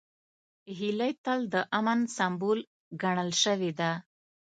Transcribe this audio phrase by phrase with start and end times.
[0.77, 2.59] هیلۍ تل د امن سمبول
[3.01, 3.91] ګڼل شوې ده